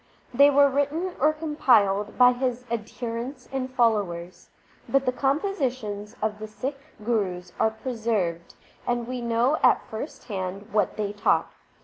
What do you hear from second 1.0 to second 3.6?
or compiled by his adherents